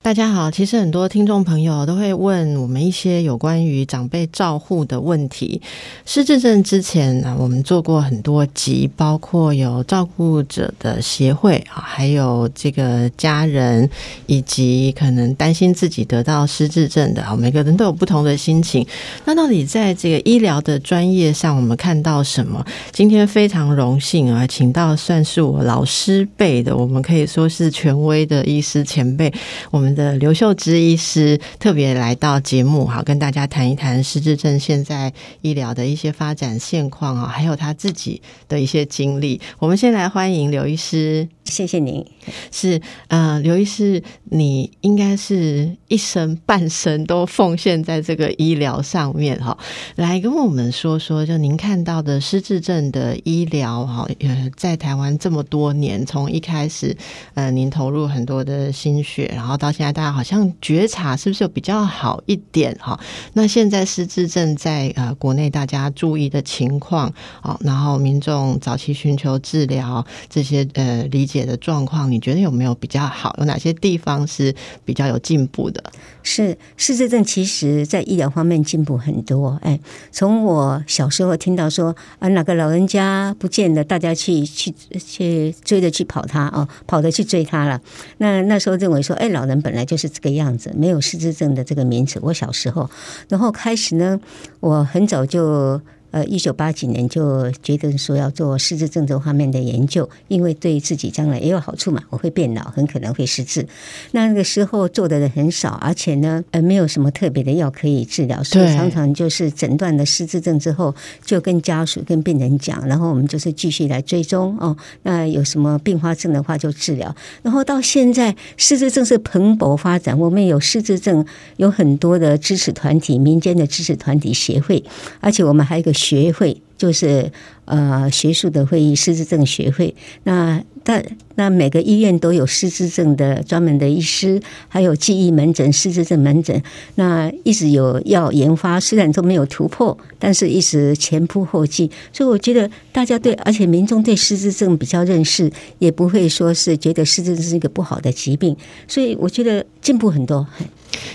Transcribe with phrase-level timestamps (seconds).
[0.00, 5.60] 大家好，其实很多听众朋友都会问我们一些有关于长辈照护的问题。
[6.06, 13.90] 失智症之前呢，我们做过很多集，包括有照顾者的协会啊，还有这个家人，
[14.26, 18.86] 以及可能担心自己得到失智症的啊，每个人都有不同的心情。
[19.26, 22.64] 那到底在这个医疗的专业上，我们看到什么？
[22.92, 29.30] 今天非常荣幸啊，请到算是我老师辈的，我们可以说是权威的医师前辈，
[29.70, 29.88] 我们。
[29.98, 39.40] 的刘秀芝医师特别来到节目，好跟大家谈一谈失智症现在医疗的一些发展现况啊，还有他自己的一些经历。
[39.58, 42.06] 我们先来欢迎刘医师，谢谢您。
[42.52, 49.58] 是呃，刘医师，你应该是一生半生都奉献在这个医疗上面哈，
[49.96, 56.96] 来跟我们说说，就您看到的失智症的医疗哈，呃，在台湾这么多年，从一开始
[57.34, 59.88] 呃，您投入很多的心血，然后到现在。
[59.98, 63.00] 大家好像觉察是不是有比较好一点哈？
[63.32, 73.34] 那现在失智症在呃国内大家注意的情况啊，然后民众早期寻求治疗这些呃理解的状况，你觉得有没有比较好？
[73.38, 74.54] 有哪些地方是
[74.84, 75.82] 比较有进步的？
[76.22, 79.58] 是失智症其实在医疗方面进步很多。
[79.62, 79.80] 哎，
[80.12, 87.80] 从我小时候听到说啊哪个老人家不见了，大家去去去追着去跑他哦，跑着去追他了。
[88.18, 89.84] 那那时候认为说，哎，老人本来。
[89.88, 92.18] 就是这个样子，没有失智症的这个名词。
[92.22, 92.90] 我小时候，
[93.30, 94.20] 然后开始呢，
[94.60, 95.80] 我很早就。
[96.10, 102.02] 呃，一九八几年就决定说要做失智症这方面的研究，因为对自己将来也有好处嘛。
[102.08, 103.66] 我会变老，很可能会失智。
[104.12, 114.74] 那那个时候做的人很少，而且呢，呃，没有什么特别的药可以治疗，所以常常就是诊断了失智症之后，就跟家属、跟病人讲，然后我们就是继续来追踪哦。
[115.02, 117.14] 那有什么并发症的话就治疗。
[117.42, 121.22] 然后到现在，失智症是蓬勃发展，我们有失智症
[121.58, 124.82] 有很多的支持团体、民间的支持团体协会，
[125.20, 125.92] 而且我们还有一个。
[125.98, 127.32] 学会就是
[127.64, 129.94] 呃学术的会议，师资证学会。
[130.22, 131.04] 那但
[131.38, 136.60] 那每个医院都有失智症的专门的医师，还有记忆门诊、失智症门诊。
[136.96, 141.88] 那一直有要研发，虽然都没有突破，但是一直前仆后继。
[142.12, 148.56] 所以我觉得大家对，而且民众对失智症比较认识，也不会说是觉得失智症是一个不好的疾病。
[148.88, 150.44] 所以我觉得进步很多。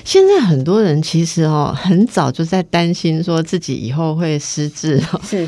[0.06, 5.02] 现在很多人其实哦，很早就在担心说自己以后会失智，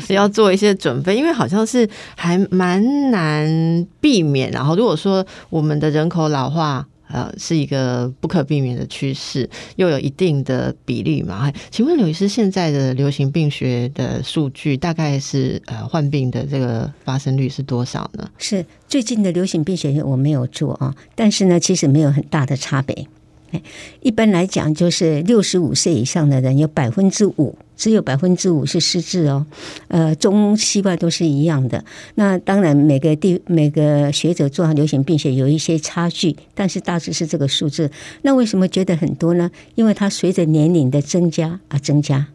[0.04, 4.50] 是要做一些准备，因为好像是还蛮难避免。
[4.50, 18.28] 然后如果说我们的人口老化呃是一个不可避免的趋势，又有一定的比例嘛，请问刘医师，现在的流行病学的数据大概是呃患病的这个发生率是多少呢？
[18.38, 23.06] 是最近的流行病学我没有做啊，但是呢，其实没有很大的差别。
[24.00, 29.46] 一般来讲，就是六十五岁以上的人有百分之五，只有百分之五是失智哦。
[29.88, 31.84] 呃，中西外都是一样的。
[32.16, 37.90] 那当然，每个地每个学者做流行病学有一些差距，但是大致是这个数字。
[38.22, 39.50] 那为什么觉得很多呢？
[39.74, 42.26] 因为它随着年龄的增加而增加，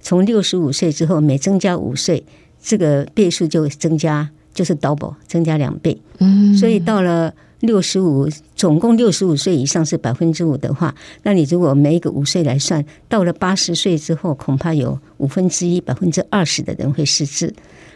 [0.00, 2.24] 从六十五岁之后每增加五岁，
[2.62, 6.00] 这个倍数就增加，就是 double 增加两倍。
[6.18, 7.34] 嗯，所以到了。
[7.62, 10.92] 六十五，总共六十五岁以上是百分之五的话，
[11.22, 17.54] 那你如果每一个五岁来算，到了八十岁之后，恐怕有五分之一、百分之二十的人会失智。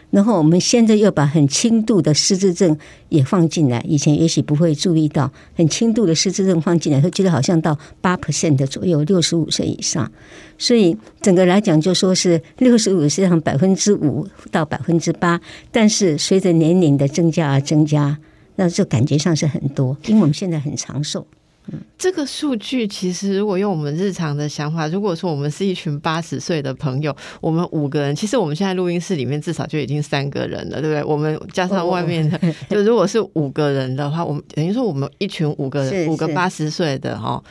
[0.09, 2.77] 然后我们现在又把很轻度的失智症
[3.09, 10.09] 也放进来，以前也许不会注意到，很轻度的失智症放进来，会觉得好像到八 percent 的左右，六十五岁以上。
[10.57, 15.41] 所以整个来讲，就说是六十五岁上百分之五到百分之八，
[15.73, 18.17] 但是随着年龄的增加而增加。
[18.57, 21.25] 那就感觉上是很多，因为我们现在很长寿。
[21.69, 31.03] 嗯，这个数据其实如果用我们日常的想法，如果说我们是一群八十岁的朋友，我们五个人，其实我们现在录音室里面至少就已经三个人了，对不对？
[31.03, 32.39] 我们加上外面的，
[32.69, 37.43] 就如果是五个人的话，我们等于说我们一群五个人，五个八十岁的哈，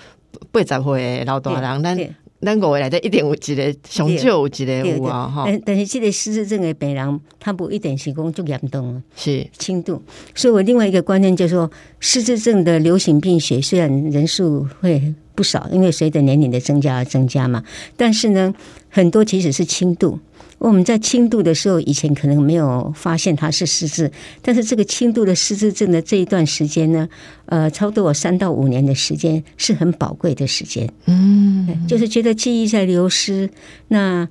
[0.50, 1.98] 不怎会老大人，但。
[2.46, 10.00] 咱个回来的一点五级的上就五级的有啊哈，但但是这个失智症的病人，他不一定是讲就严重，是轻度。
[10.32, 17.64] 所以我另外一个观念就是说，失智症的流行病学虽然人数会不少，因为随着年龄的增加而增加嘛。
[17.96, 18.54] 但是呢，
[18.88, 20.20] 很多其实是轻度，
[20.58, 24.10] 我们在轻度的时候，以前可能没有发现他是失智，
[24.42, 27.08] 但是这个轻度的失智症的这一段时间呢，
[27.46, 30.88] 呃，超过三到五年的时间是很宝贵的时间。
[31.06, 33.50] 嗯，就是觉得记忆在流失，
[33.88, 34.28] 那。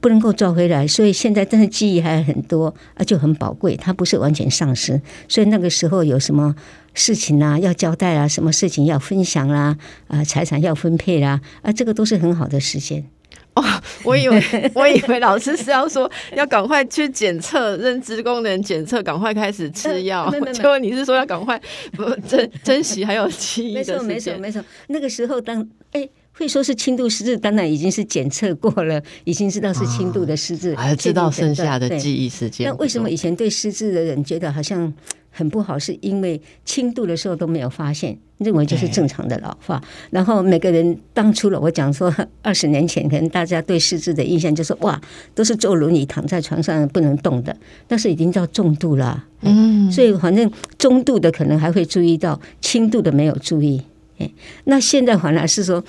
[0.00, 3.76] 不能够找回来，所以现在但是记忆还很多啊，就很宝贵。
[3.76, 6.54] 它不是完全丧失，所以那个时候有什么
[6.94, 9.76] 事情啊要交代啊，什么事情要分享啦
[10.08, 13.04] 啊，财产要分配啦啊，这个都是很好的时间。
[13.54, 13.62] 哦，
[14.02, 14.42] 我以为
[14.74, 20.28] 我以为老师是要说要赶快去检测认知功能检测，赶快开始吃药。
[20.52, 21.60] 结果你是说要赶快
[21.92, 24.04] 不珍 珍惜还有记忆的时间？
[24.04, 24.64] 没错，没错，没错。
[24.88, 26.08] 那个时候当哎。
[26.36, 32.68] 会说是轻度失智，当然已经是检测过了，已经知道是轻度的失智，还知道剩下的记忆时间。
[32.68, 34.92] 那为什么以前对失智的人觉得好像
[35.30, 35.78] 很不好？
[35.78, 39.80] 是因为轻度的时候都没有发现，认为就是正常的老化。
[40.10, 45.00] 然后每个人当初了，我讲说 二十年前，可能大家对失智的印象就是哇，
[45.36, 47.56] 都是坐轮椅躺在床上不能动的，
[47.86, 49.24] 但是已经到重度了。
[49.42, 53.80] 嗯，所以反正中度的可能还会注意到，轻度的没有注意。
[54.18, 54.28] 哎，
[54.64, 55.84] 那现在反而是说。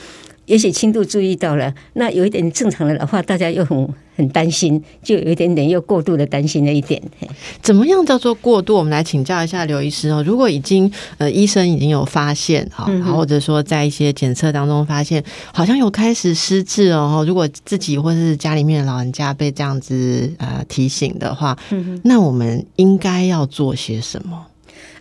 [0.45, 7.01] 也许轻度注意到了，那有一点正常的老化，大家又很很担心，就有一点点又过度的担心了一点。
[7.61, 8.75] 怎么样叫做过度？
[8.75, 10.23] 我们来请教一下刘医师哦。
[10.25, 21.57] 如果已经呃医生已经有发现哈，或者说在一些检测当中发现好像有开始失智哦，如果自己或是家里面的老人家被这样子呃提醒的话，
[22.03, 24.45] 那我们应该要做些什么？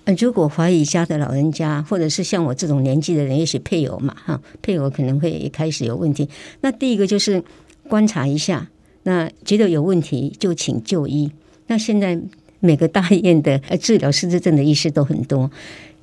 [0.04, 6.28] 嗯，如果怀疑家的老人家，或者是像我这种年纪的人，也许配偶嘛，哈，配偶可能会开始有问题。
[6.60, 7.42] 那第一个就是
[7.88, 8.68] 观察一下，
[9.04, 11.30] 那觉得有问题就请就医。
[11.68, 12.20] 那现在
[12.60, 15.50] 每个大医院的呃治疗失智症的医师都很多，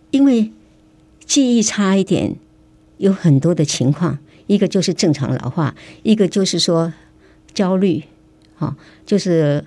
[0.09, 0.51] 因为
[1.25, 2.36] 记忆差一点，
[2.97, 6.92] 有很多的情况，一个就是正常老化，一个就是说
[7.54, 8.04] 焦虑，
[8.56, 8.75] 哈，
[9.06, 9.63] 就是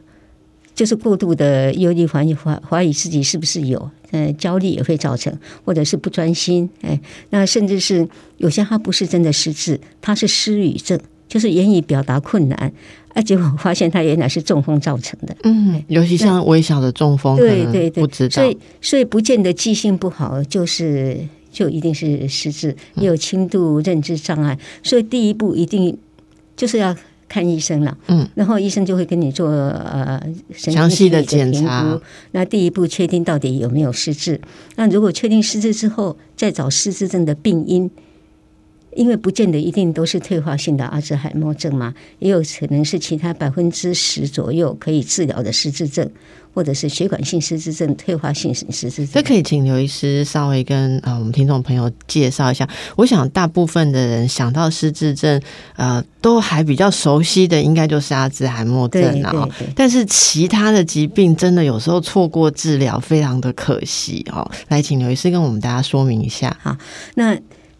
[0.74, 3.90] 就是过度的忧虑，怀疑怀怀疑自己是不是有。
[4.10, 7.00] 嗯，焦虑也会造成，或者是不专心，哎，
[7.30, 12.72] 那甚至是有些他不是真的失智，他是失语症，就是言语表达困难，
[13.12, 15.36] 啊，结果发现他原来是中风造成的。
[15.42, 21.18] 嗯，尤其像微小的中风，对对对，不知道，所以所以不见得记性不好，就是
[21.50, 25.98] 就一定是失智，也有轻度认知障碍，所以第一步一定
[26.56, 26.94] 就是要。
[27.34, 30.22] 看医生了，嗯，然后医生就会跟你做呃
[30.54, 32.00] 详细的检查。
[32.30, 34.40] 那第一步确定到底有没有失智。
[34.76, 37.90] 那如果确定失智之后，再找失智症的病因，
[38.94, 46.08] 因为不见得一定都是退化性的阿兹海默症嘛，也有可能是其他百分之十左右可以治疗的失智症。
[46.54, 52.68] 或者是血管性失智症、退化性失智症，这可以请刘医师稍微跟啊我们听众朋友介绍一下。
[52.96, 55.40] 我想大部分的人想到失智症，
[55.76, 59.48] 呃，都还比较熟悉的，应该就是阿兹海默症啊。
[59.74, 64.48] 但是其他的疾病，真的有时候错过治疗，非常的可惜哦。
[64.68, 66.56] 来，请刘医师跟我们大家说明一下。
[66.62, 66.76] 好，
[67.16, 67.34] 那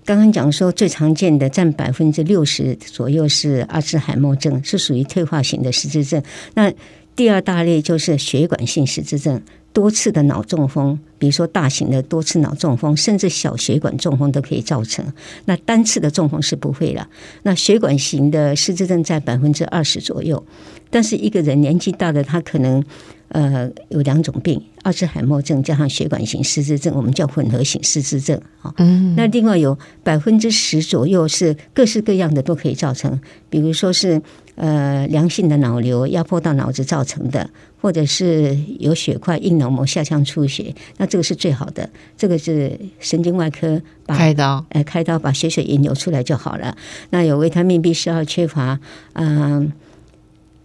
[0.05, 6.23] 刚刚讲说最常见的占百分之六十左右是阿兹海默症，是属于退化型的失智症。
[6.55, 6.71] 那
[7.17, 9.41] 第二大类就是血管性失智症，
[9.73, 15.05] 多次的脑中风，比如说大型的多次脑中风，甚至小血管中风都可以造成。
[15.45, 17.09] 那单次的中风是不会了。
[17.43, 20.45] 那血管型的失智症在百分之二十左右，
[20.91, 22.83] 但是一个人年纪大的，他可能
[23.29, 28.75] 呃有两种病：阿兹海默症加上血管型失智症，我们叫混合型失智症啊。
[28.79, 29.15] 嗯。
[29.17, 34.21] 那另外有百分之十左右是各式各样的都可以造成，比如说是。
[34.57, 37.51] 呃，良性的脑瘤压迫到脑子造成的，
[37.81, 41.91] 或者是有血块、硬脑膜下腔出血，那这个是最好的。
[42.17, 46.77] 这个是神经外科开刀，哎，开刀把血水引流出来就好了。
[47.11, 48.79] 那有维他命 B 十二缺乏，
[49.15, 49.73] 嗯，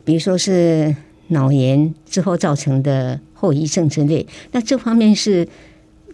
[0.03, 0.95] 比如说是
[1.29, 5.47] 脑炎之后造成的后遗症之类，那这方面是。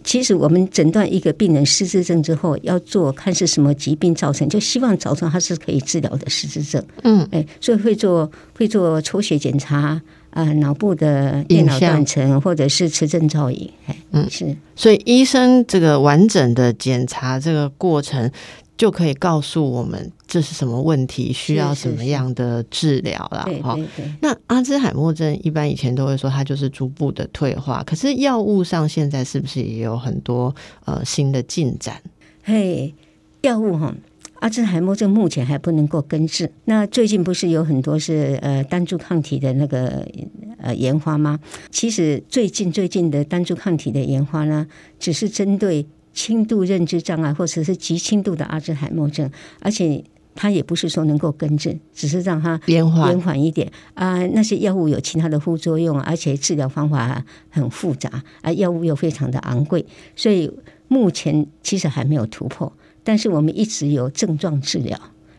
[0.06, 6.82] 其实我们诊断一个病人失智症之后，要做看是什么疾病造成，就希望找出他是可以治疗的失智症。
[7.02, 13.68] 嗯，哎，所以会做会做抽血检查啊，脑部的电脑断层或者是磁振造影。
[13.86, 14.56] 哎，嗯，是。
[14.76, 18.30] 所以医生这个完整的检查这个过程。
[18.76, 23.48] 就可以告诉我们这是什么问题，需要什么样的治疗了。
[23.62, 23.78] 哈，
[24.20, 30.54] 那阿兹海默症一般以前都会说它就是逐步的退化，可是药物上现在是不是也有很多
[30.84, 32.02] 呃新的进展？
[32.42, 32.94] 嘿，
[33.40, 33.94] 药物哈，
[34.40, 36.52] 阿兹海默症目前还不能够根治。
[36.66, 40.06] 那最近不是有很多是呃单株抗体的那个
[40.58, 41.40] 呃研发吗？
[41.70, 44.66] 其实最近最近的单株抗体的研发呢，
[45.00, 45.86] 只是针对。
[46.16, 49.30] 轻度认知障碍或者是极轻度的阿兹海默症，
[49.60, 50.02] 而且
[50.34, 54.26] 它也不是说能够根治，只是让它延缓延缓一点啊。
[54.28, 59.84] 那些药物有其他的副作用，而且治疗方法很复杂，啊，药物又非常的昂贵，
[60.16, 60.50] 所以
[60.88, 62.72] 目前其实还没有突破。
[63.04, 64.98] 但是我们一直有症状治疗，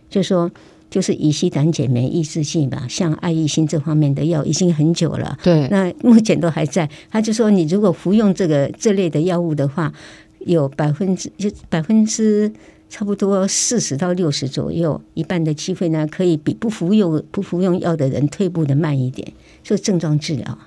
[0.10, 0.52] 就说。
[0.90, 6.90] 就是乙烯胆碱酶抑制剂吧，像爱益新这方面的药已经很久了，对，那目前都还在。
[7.12, 9.92] 他就说，你如果服用这个这类的药物的话，
[10.40, 12.52] 有百分之就百分之
[12.90, 19.34] 差不多四十到六十左右，一半的机会呢，可以比不服用不服用药的人退步的慢一点。
[19.64, 20.58] 所以症状治疗。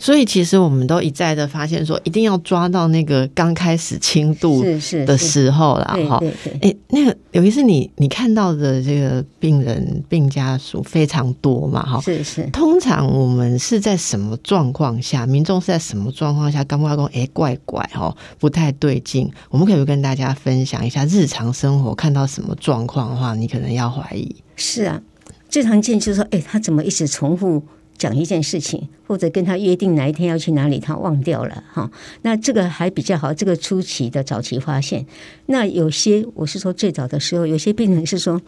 [0.00, 4.62] 所以其实我们都一再的发现说，一定要抓到那个刚开始轻度
[5.06, 6.22] 的时候了哈。
[6.60, 12.00] 哎，那个有一次你你看到的这个病人病家属非常多嘛哈。
[12.00, 12.42] 是是。
[12.52, 24.34] 通常我们是在什么状况下，民众是在什么状况下，刚刚说哎怪怪哈，不太对劲，我们可以跟大家分享一下日常生活看到什么状况的话，你可能要怀疑。
[24.56, 25.00] 是啊，
[25.48, 27.62] 最常见就是说，哎，他怎么一直重复？
[27.98, 31.90] 讲一件事情，或者跟他约定哪一天要去哪里，他忘掉了哈。
[32.22, 35.04] 那这个还比较好，这个初期的早期发现。
[35.46, 38.40] 那有些我是说最早的时候，有些病人是说，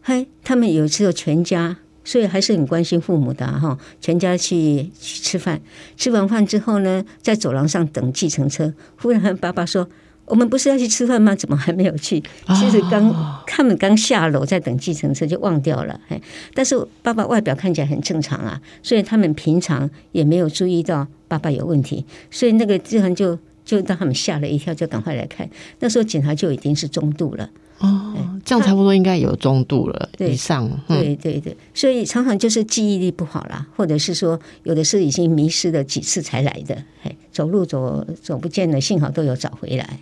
[0.00, 3.76] 嗨，他们有时候全家，所以还是很关心父母的哈。
[4.00, 5.60] 全家去去吃饭，
[5.96, 9.88] 吃完饭之后呢，在走廊上等计程车，忽然爸爸说。
[10.30, 11.34] 我们不是要去吃饭吗？
[11.34, 12.22] 怎么还没有去？
[12.56, 16.00] 其实刚他们刚下楼在等计程车就忘掉了。
[16.08, 16.20] 哎，
[16.54, 25.48] 但是爸爸外表看起来很正常啊，所以他们平常也没有注意到爸爸有问题，所以那个志恒就就让他们吓了一跳，就赶快来看。
[25.80, 27.50] 那时候检查就已经是中度了。
[27.80, 30.70] 哦，这样差不多应该有中度了以上。
[30.86, 39.98] 对对对，所以常常就是记忆力不好啦，或者是说有的是已经迷失了几次才来的，哎，走路走走不见了，幸好都有找回来，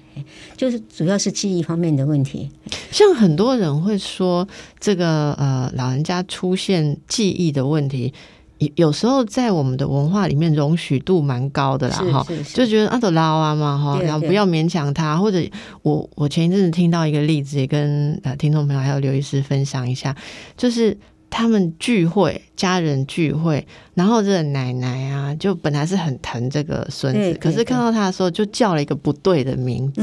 [0.57, 2.51] 就是主要是记忆方面的问题。
[2.91, 4.47] 像很多人会说，
[4.81, 8.13] 这个呃老人家出现记忆的问题。
[8.59, 15.17] 有有时候在我们的文化里面容许度蛮高的啦，哈，就觉得阿德拉啊嘛，哈，然后不要勉强他。
[15.17, 15.43] 或者
[15.83, 20.15] 我我前一阵子听到一个例子，也跟呃听众朋友还有刘医师分享一下，
[20.57, 20.97] 就是。
[21.31, 30.01] 他们聚会，家人聚会，然后这个奶奶啊，就本来是很疼这个孙子，可是看到他的时候，就叫了一个不对的名字，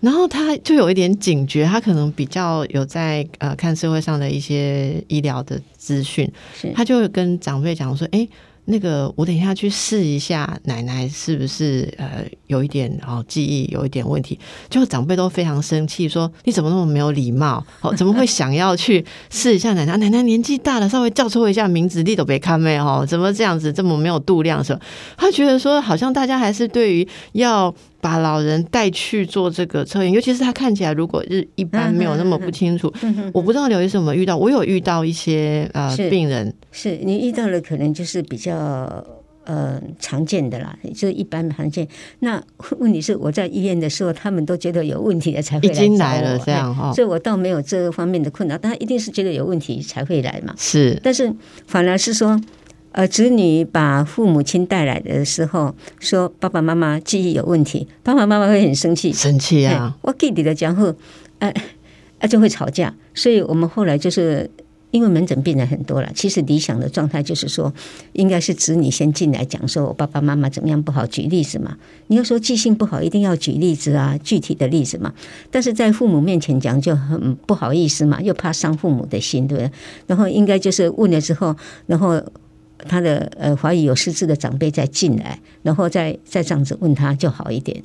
[0.00, 6.30] 然后他就有一点警觉，他可能比较有在呃看社会上的一些医疗的资讯，
[6.74, 8.26] 他就跟长辈讲说，哎。
[8.66, 14.38] 那个，我等一下去试一下，奶奶是不是呃有一点哦记忆有一点问题？
[14.68, 17.64] 就长辈都非常生气，说你怎么那么没有礼貌？
[17.80, 19.96] 哦，怎么会想要去试一下奶奶？
[19.96, 23.06] 奶奶年纪大了，稍微叫错一下名字，你都别看妹哦？
[23.08, 24.62] 怎么这样子这么没有度量？
[24.62, 24.78] 是
[25.16, 27.74] 他觉得说，好像大家还是对于要。
[28.06, 32.86] 把老人带去做这个测验，尤其是他看起来如果是一般没有那么不清楚，
[33.32, 39.04] 我不知道刘医生有没有遇到，我有遇到一些呃病人，是你遇到了可能就是比较
[39.42, 41.88] 呃常见的啦，就是一般常见。
[42.20, 42.40] 那
[42.78, 50.54] 问题是我在医院的时候，他们都觉得有问题的才会来了这样哈，所以我倒没有这方面的困扰，但他一定是觉得有问题才会来嘛。
[50.56, 51.34] 是，但是
[51.66, 52.40] 反而是说。
[52.96, 59.94] 呃，子女把父母亲带来的时候，说爸爸妈妈记忆有问题，爸爸妈妈会很生气，生气啊！
[60.00, 60.94] 我弟弟的讲后，
[61.40, 61.52] 呃，
[62.20, 62.94] 呃就会吵架。
[63.14, 64.50] 所以我们后来就是
[64.92, 67.70] 因为门诊病人很多了，其实理想的状态就是说，
[68.14, 71.76] 应该是子女先进来讲，说我爸爸妈妈怎么样不好，举例子嘛。
[72.06, 75.12] 你要说记性不好，一定要举例子啊，具体的例子嘛。
[75.50, 79.70] 但是在父母面前讲就很不好意思嘛，又怕伤父母的心，对不对？
[80.06, 81.54] 然后应该就是问了之后，
[81.86, 82.18] 然后。
[82.88, 87.82] 他的呃怀疑有失智的长辈再进来，然后再再这样子问他就好一点，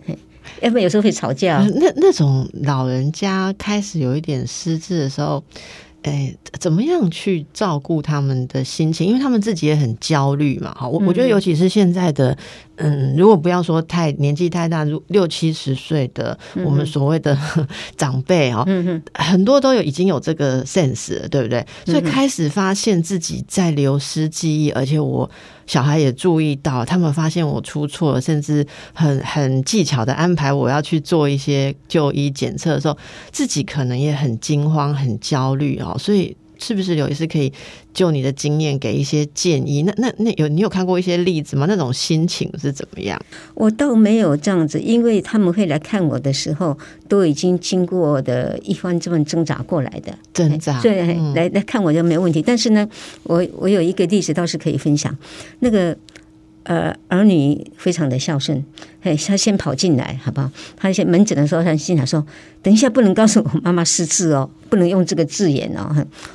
[0.62, 1.66] 要不然有时候会吵架。
[1.76, 5.44] 那那种老人家开始有一点失智的时候。
[6.04, 9.06] 哎，怎么样去照顾他们的心情？
[9.06, 10.74] 因为他们自己也很焦虑嘛。
[10.74, 12.36] 哈，我我觉得尤其是现在的，
[12.82, 17.38] 嗯，如果不要说太年纪太大，如六七十岁的我们所谓的
[17.96, 18.68] 长辈哦，
[19.14, 21.66] 很多都有已经有这个 sense 了，对不对？
[21.86, 25.30] 所以开始发现自己在流失记忆，而且我。
[25.68, 32.98] 小孩也注意到，他们发现我出错了，甚至很很技巧的安排我要去做一些就医检测的时候，
[33.32, 36.36] 自己可能也很惊慌、很焦虑哦，所以。
[36.62, 37.52] 是不是有也是可以
[37.94, 39.82] 就你的经验给一些建议？
[39.84, 41.66] 那那那有你有看过一些例子吗？
[41.68, 43.20] 那种心情是怎么样？
[43.56, 46.78] 我倒没有这样子，因为他们会来看我的时候，
[47.08, 52.42] 都已经经过的一番这么挣扎过来的挣扎，对，来来看我就没问题。
[52.42, 52.88] 但是呢，
[53.24, 55.16] 我我有一个例子倒是可以分享，
[55.60, 55.98] 那个
[56.64, 58.64] 呃儿女非常的孝顺，
[59.02, 60.50] 嘿，他先跑进来，好不好？
[60.78, 62.26] 他先门诊的时候，他心想说
[62.62, 65.94] ：“等一下不能告诉我妈妈失智哦，不能用这个字眼哦。”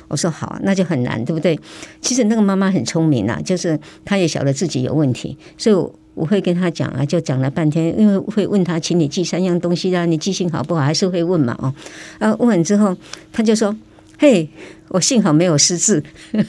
[0.09, 1.57] 我说：“好，那就很难，对不对？”
[2.01, 5.75] 其实那个妈妈很聪明啊，就是她也晓得自己有问题，所以
[6.13, 10.81] 我会跟他讲啊，就讲了半天，因为会问他，请你记三样东西啊，你记性好不好？
[10.81, 11.73] 还是会问嘛，哦，
[12.19, 12.97] 啊，问完之后，
[13.31, 13.75] 他就说
[14.19, 14.49] ：“嘿，
[14.89, 16.03] 我幸好没有失智。”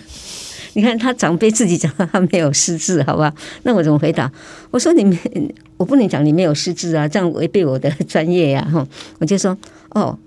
[0.74, 3.32] 你看他长辈自己讲他没有失智，好吧？
[3.62, 4.30] 那我怎么回答？
[4.70, 5.18] 我说你们，
[5.76, 8.66] 我不能讲你没有失智啊，这样违背我的专业呀！
[8.72, 8.86] 哈，
[9.18, 9.56] 我就说
[9.90, 10.18] 哦，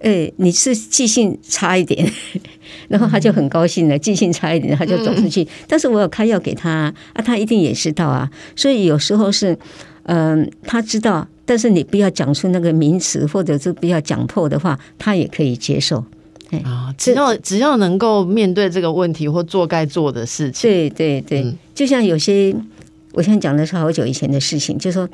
[0.00, 2.10] 哎，你是记性差一点，
[2.88, 5.46] 然后他就很高兴了，记性差一点，他就走出去。
[5.68, 6.70] 但是我有开药给他
[7.12, 8.30] 啊，他一定也知道啊。
[8.56, 9.56] 所以有时候是，
[10.04, 16.04] 嗯，他知道，但是你不要讲出那个名词，或者是不要讲破的话，他也可以接受。
[16.64, 22.54] 啊，只要只要能够面对这个问题或做该做的事情，对对对，就像有些，
[23.12, 25.08] 我现在讲的是好久以前的事情，就说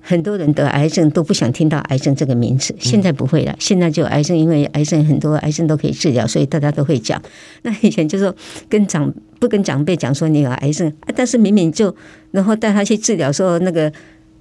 [0.00, 7.20] 很多人得癌症都不想听到癌症这个名词，现在不会了，现在就癌症，因为癌症很多癌症都可以治疗，所以大家都会讲。
[7.62, 8.34] 那以前就说
[8.68, 11.94] 跟长不跟长辈讲说你有癌症，但是明明就
[12.32, 13.92] 然后带他去治疗，说那个。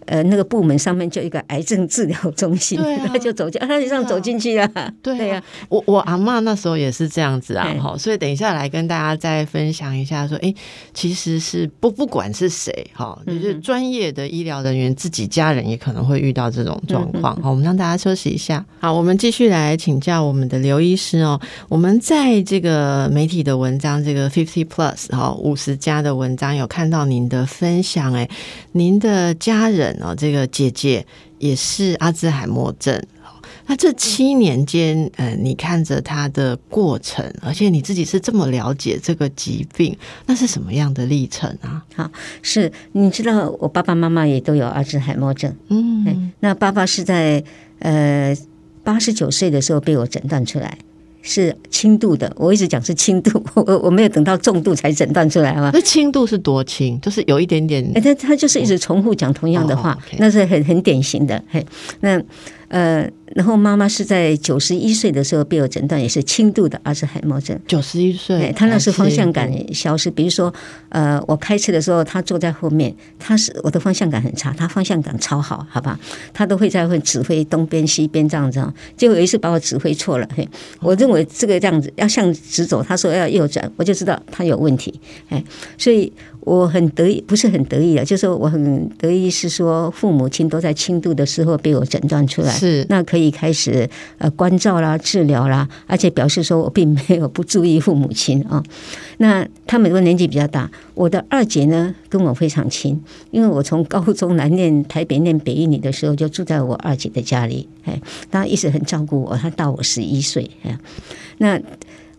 [0.06, 4.94] 呃，那个部门上面就一个癌症治疗中心， 他就走进，他就这样走进去了。
[5.02, 10.54] 对呀，我我阿妈那时候也是这样子啊，哈，所以等一下来跟大家再分享一下，说，哎，
[10.94, 17.40] 其实是不不管是谁，哈，就是专业的医疗人员，自己家人也可能会遇到这种状况。
[17.42, 18.66] 好，我们让大家休息一下。
[18.80, 21.40] 好，我们继续来请教我们的刘医师哦。
[21.70, 28.28] 我们在这个媒体的文章，这个 Fifty Plus 哈五十加的文章有看到您的分享，哎，
[28.72, 29.91] 您的家人。
[30.00, 31.06] 然后这个姐姐
[31.40, 33.02] 也是阿兹海默症，
[33.68, 41.84] 那这七年间，呃，你看着他的过程，而且你自己是这么了解这个疾病，那是什么样的历程啊？
[41.96, 47.44] 好，是你知道，我爸爸妈妈也都有阿兹海默症，嗯，那爸爸是在
[47.80, 48.36] 呃
[48.84, 50.78] 八十九岁的时候被我诊断出来。
[51.22, 55.70] 是轻度的，我一直讲是轻度， 我我没有等到重度才诊断出来嘛。
[55.74, 57.00] 那轻度是多轻？
[57.02, 57.90] 就是有一点点。
[57.96, 61.42] 哎，他他就是一直重复讲同样的话，那是很很典型的。
[61.50, 61.66] 嘿，
[62.02, 62.22] 那
[62.72, 63.10] 呃。
[63.34, 67.58] 然后妈妈是在九十一岁的时候被我诊断也是轻度的阿兹海默症。
[67.66, 70.12] 九十一岁，他那是方向感消失。
[70.12, 70.54] 比如说，
[70.90, 75.98] 呃，我开车的时候，他坐在后面，他是我的方向感很差，他方向感超好，好吧？
[76.34, 78.62] 他都会在会指挥东边西边这样子。
[78.98, 80.46] 结果有一次把我指挥错了，嘿，
[80.82, 85.42] 我认为这个这样子要向直走，他说要右转，我就知道他有问题，哎，
[85.78, 93.32] 所以我很得意，不是很得意啊，就是我很得意是说父母亲都在轻度的时候被我诊断出来，是那可以。
[93.32, 98.62] 开始呃关照啦治疗啦，而且表示说我并没有不注意父母亲啊。
[99.18, 103.02] 那他们都年纪比较大，我的二姐呢跟我非常亲，
[103.32, 108.00] 因为我从高中来念台北念北一女的时候就住在我二姐的家里，哎，
[108.30, 110.78] 她一直很照顾我，她大我十一岁，哎，
[111.38, 111.60] 那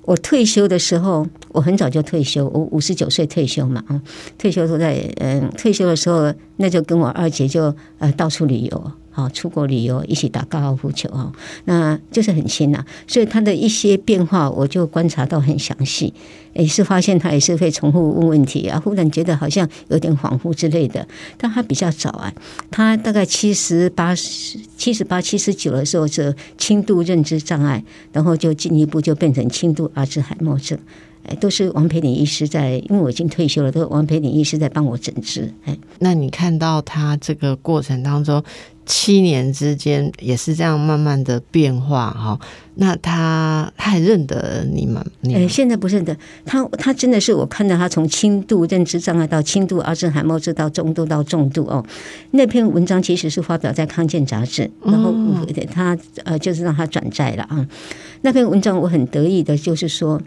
[0.03, 4.03] 我退休的时候，我很早就退休，我五十九岁退休嘛，啊，
[4.37, 8.93] 退休都在嗯退休的时候，那就跟我二姐就呃到处旅游。
[9.13, 11.31] 好，出国旅游一起打高尔夫球啊，
[11.67, 12.85] 那就是很亲呐。
[13.07, 16.13] 所以他的一些变化，我就观察到很详细。
[16.55, 21.07] 也是发现他也是会重复问问题啊，忽然觉得好像有点恍惚之类的。
[21.39, 22.33] 但他比较早啊，
[22.71, 30.79] 他大概七十八、七十八、七十九的时候是轻度认知障碍，然后就进一步就变成轻度阿兹海默症。
[31.25, 35.55] 哎，都是王培林医师在，因为我已经退休了，都是王培林医师在帮我诊治。
[35.65, 38.43] 哎，那你看到他这个过程当中，
[38.87, 42.39] 七年之间也是这样慢慢的变化哈。
[42.75, 45.05] 那他他还认得你吗？
[45.25, 51.85] 哎，现在不认得他，他真的是我看到他从轻度认知障碍到轻度阿兹海默症到中度到重度哦。
[52.33, 55.15] 那篇文章其实是发表在康健杂志，然后
[55.71, 57.67] 他呃就是让他转载了啊。
[58.23, 60.21] 那篇文章我很得意的就是说。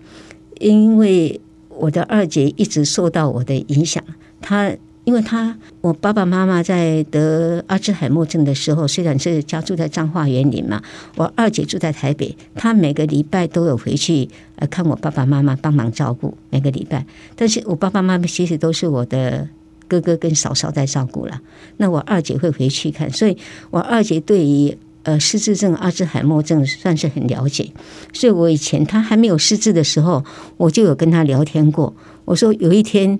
[0.61, 4.01] 因为我的二姐一直受到我的影响，
[4.39, 4.71] 她
[5.05, 10.81] 因为她我爸爸妈妈在得阿兹海默症的时候，虽然是家住在彰化园林嘛，
[11.15, 17.05] 我二姐住在台北，她每个礼拜都有回去呃看我爸爸妈妈帮忙照顾每个礼拜，
[17.37, 19.47] 但是我爸爸妈妈其实都是我的
[19.87, 21.39] 哥哥跟嫂嫂在照顾了，
[21.77, 23.37] 那我二姐会回去看，所以
[23.69, 24.77] 我二姐对于。
[25.05, 27.71] 呃，失智症、阿兹海默症算是很了解，
[28.11, 30.25] 所以我以前他还没有失智的时候，
[30.57, 31.95] 我就有跟他聊天过。
[32.25, 33.19] 我说有一天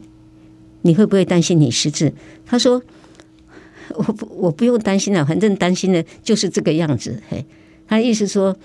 [0.86, 2.14] 你会不会担心你失智？
[2.46, 2.80] 他说
[3.90, 7.20] 我不我不用担心了，反正担心的就是这个样子。
[7.28, 7.44] 嘿，
[7.88, 8.56] 他意思说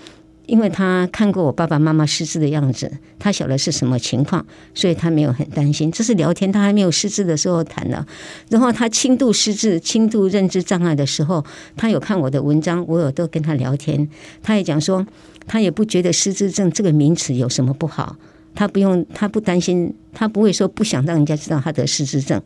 [0.45, 5.91] 因为他看过我爸爸妈妈失智的样子，他晓得是什么情况，所以他没有很担心。
[5.91, 8.05] 这是聊天，他还没有失智的时候谈的。
[8.49, 11.43] 然后他轻度失智、轻度认知障碍的时候，
[11.75, 14.07] 他有看我的文章，我有都跟他聊天。
[14.43, 15.03] 他也讲说，
[15.47, 18.15] 他也不觉得失智症这个名词有什么不好，
[18.53, 22.41] 他不用，他不担心，他不会说不想让人家知道他得失智症。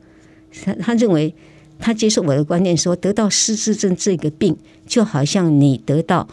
[0.64, 1.34] 他他认为，
[1.80, 6.28] 他接受我的观念说，得到失智症这个病，就好像你得到。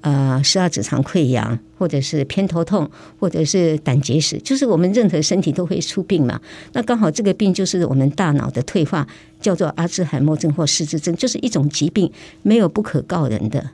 [0.00, 2.88] 呃，十二指肠溃疡，或者是偏头痛，
[3.18, 6.40] 或者是胆结石，就是我们任何身体都会出病嘛。
[6.72, 9.04] 那刚好这个病就是我们大脑的退化，
[9.40, 12.10] 叫做阿兹海默症或失智症，就是一种疾病，
[12.42, 13.70] 没有不可告人的。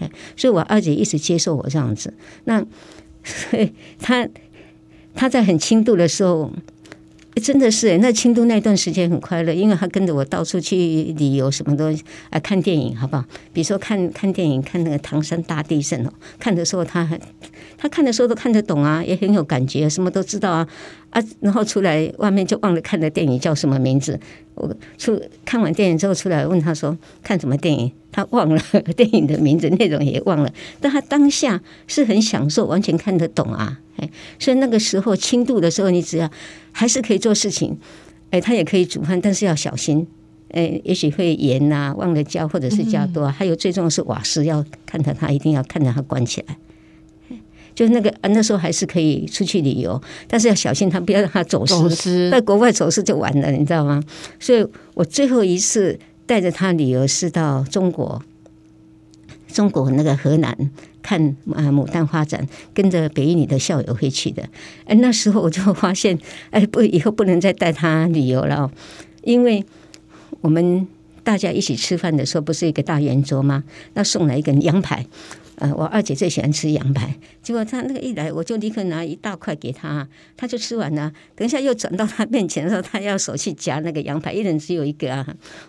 [0.00, 2.12] 哎，所以我二姐一直接受我这样子。
[2.44, 2.60] 那
[3.22, 4.28] 所以 他
[5.14, 6.50] 他在很轻度的时候。
[7.42, 10.76] 真的是那轻度那段时间很快乐，因为他跟着我到处去
[11.16, 13.24] 旅游，什么东西啊，看电影，好不好？
[13.54, 17.18] 比如说看看电影，看那个唐山大地震哦，看的时候他很，
[17.78, 20.68] 他看的时候都看得懂啊，也很有感觉，什么都知道啊
[21.12, 24.18] 啊，然后出来外面就忘了看的电影叫什么名字。
[24.54, 28.60] 我出看完电影之后出来问他说看什么电影，他忘了
[28.96, 33.78] 电影的名字，内容也忘了，但他当下是很享受，完全看得懂啊。
[33.98, 36.30] 哎，所以那个时候轻度的时候，你只要
[36.72, 37.78] 还是可以做事情，
[38.30, 40.06] 哎，他也可以煮饭，但是要小心，
[40.48, 46.56] 哎，也许会盐呐忘了加，或者是加多，还有最重要是瓦斯要看着他，一定要看着他关起来。
[47.74, 54.02] 就那个那时候还是可以出去旅游，但是要小心他，不要让他走失，在国外走失就完了，你知道吗？
[54.38, 58.22] 所以我最后一次带着他旅游是到中国，
[59.48, 60.70] 中国那个河南。
[61.02, 61.20] 看
[61.52, 64.40] 啊，牡丹花展，跟着北一女的校友会去的。
[64.84, 66.16] 哎，那时候我就发现，
[66.50, 68.70] 哎，不，以后不能再带他旅游了，
[69.24, 69.66] 因为
[70.42, 70.86] 我们
[71.24, 73.64] 大家一起吃饭的时候，不是一个大圆桌吗？
[73.94, 75.04] 那送来一个羊排。
[75.62, 81.12] 呃，我二姐最喜欢吃羊排，结果她那个一来，我就立刻拿一大块给她，她就吃完了。
[81.36, 85.24] 等一下又转到她面前的时候，她要手去夹那个羊排，一人只有一个啊，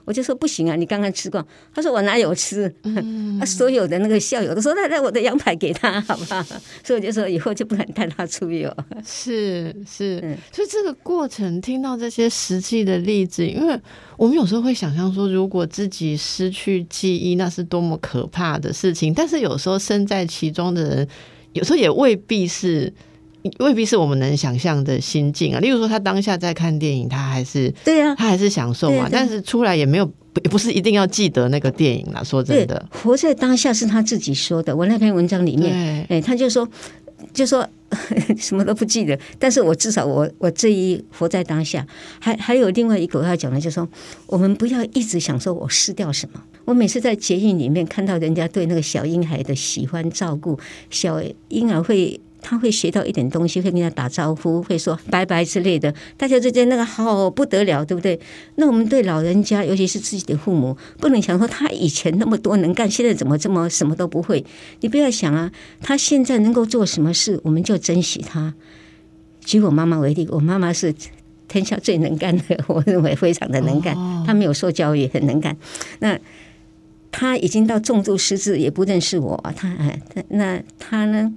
[0.05, 1.45] 我就说不行啊，你刚刚吃过。
[1.75, 2.73] 她说我哪有吃？
[3.39, 6.41] 啊所有的那个校友都说，那那我的羊排给她，好不好？
[6.83, 8.75] 所以我就说以后就不能带她出游。
[9.05, 10.19] 是是，
[10.51, 13.79] 所以这个过程听到这些实际的例子，因为
[14.17, 19.82] 我们有时候会想象说，如果自己失去记忆，那是多么可怕的事情，但是有时候。
[19.83, 21.07] 身在其中的人，
[21.53, 22.93] 有时候也未必是，
[23.59, 25.59] 未必是我们能想象的心境啊。
[25.59, 29.09] 例如说，他当下在看电影，他还是对呀，他还是享受嘛。
[29.11, 30.09] 但是出来也没有，
[30.43, 32.23] 也不是一定要记得那个电影啦。
[32.23, 34.75] 说真的，活在当下是他自己说的。
[34.75, 36.67] 我那篇文章里面，哎，他就说。
[37.33, 37.67] 就说
[38.37, 41.87] 什么都不记得，但是我至少我我这一活在当下，
[42.19, 43.87] 还还有另外一个我要讲的，就是说
[44.27, 46.43] 我们不要一直想说我失掉什么。
[46.65, 50.57] 我每次在捷运里面看到人家对那个小婴孩的喜欢照顾，
[50.89, 52.19] 小婴儿会。
[52.45, 55.95] 他会学到一点东西，会跟他打招呼，会说拜拜之类的。
[56.17, 58.19] 大家之间那个好不得了，对不对？
[58.55, 64.43] 那我们对老人家，尤其是自己的父母，不能想说他以前那么多能干，现在怎么这么什么都不会？
[64.81, 65.49] 你不要想啊，
[65.79, 68.53] 他现在能够做什么事，我们就珍惜他。
[69.39, 70.93] 举我妈妈为例，我妈妈是
[71.47, 73.95] 天下最能干的，我认为非常的能干。
[74.27, 75.55] 她没有受教育，很能干。
[75.99, 76.19] 那
[77.13, 79.41] 他已经到重度失智，也不认识我。
[79.55, 81.33] 他哎，那他呢？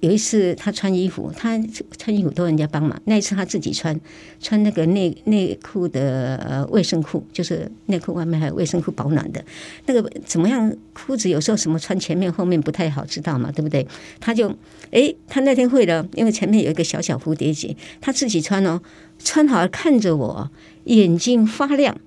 [0.00, 1.58] 有一次，他穿衣服，他
[1.96, 3.00] 穿衣服都人家帮忙。
[3.06, 3.98] 那一次他自己穿，
[4.38, 9.42] 穿那个内内裤的呃卫生裤，就是内裤外面还有卫生裤保暖的。
[9.86, 10.70] 那个怎么样？
[10.92, 13.50] 裤子有时候什么穿前面后面不太好，知道嘛？
[13.50, 13.84] 对不对？
[14.20, 14.54] 他就
[14.92, 18.80] 哎，他那天会了，因为前面有一个小小蝴蝶结，他自己穿哦，
[19.18, 20.50] 穿好看着我，
[20.84, 21.98] 眼睛发亮，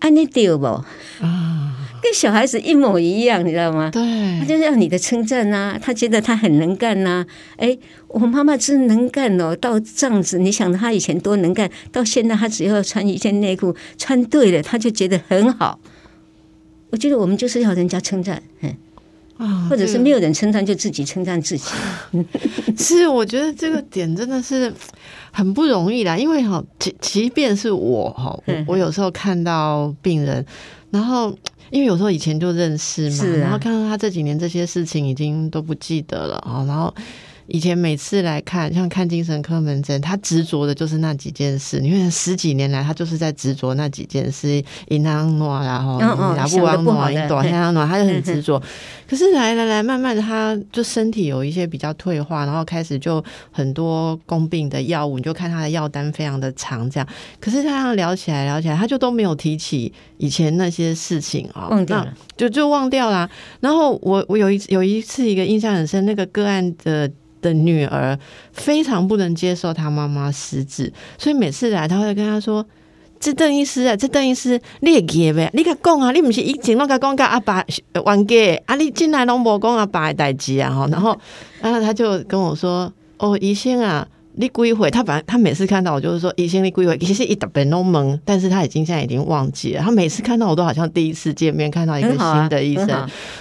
[0.00, 0.86] 安尼丢不啊？
[2.02, 3.88] 跟小孩子一模一样，你知道吗？
[3.92, 4.02] 对，
[4.40, 7.24] 他就是要你的称赞呐，他觉得他很能干呐。
[7.56, 15.78] 哎，我妈妈真能干哦，到这样子，你想他以前多能干，到现在他只要穿一件内裤，穿对了，他就觉得很好。
[16.90, 18.76] 我觉得我们就是要人家称赞，嗯
[19.38, 21.70] 啊，或者是没有人称赞，就自己称赞自己。
[22.76, 24.74] 是，我觉得这个点真的是
[25.30, 28.36] 很不容易啦，因为哈，即即便是我哈，
[28.66, 30.44] 我有时候看到病人，
[30.90, 31.32] 然后。
[31.72, 36.94] 因为有时候以前就认识嘛，然后看到他这几年这些事情已经都不记得了啊，然后
[37.46, 41.80] 以前每次来看，像看精神科门诊，他执着的就是那几件事。
[41.80, 45.98] 你看十几年来，他就是在执着那几件事，银行诺然后
[46.36, 48.62] 拿不完诺，一朵黑诺，他就很执 着。
[49.12, 57.06] 可是来来来，慢慢的，他就身体有一些比较退化，然后开始就很多公病的药物，你就看他的药单非常的长，这样。
[57.38, 63.28] 可是他这样聊起来聊起来，他就都没有提起以前那些事情啊，忘掉了，就就忘掉了。
[63.60, 67.12] 然后我我有一有一次一个印象很深，那个个案的。
[67.42, 68.16] 的女儿
[68.52, 72.64] 非常不能接受她妈妈失智，所以每次来，他会跟她说
[73.22, 75.48] ：“这邓医师啊，这邓医师，你也记呗？
[75.54, 78.74] 你甲讲啊，你不是以前拢甲讲甲阿爸冤家啊？
[78.74, 81.16] 你进来拢无讲阿爸的代志啊？”，然后，
[81.60, 89.82] 然后他就跟我说：“哦，医生啊。”你归回他，反正他每次看到我就是说，医生你归回，其实一打本都懵，但是他已经现在已经忘记了。
[89.82, 92.88] 他每次看到我都好像第一次见面，看到一个新的医生，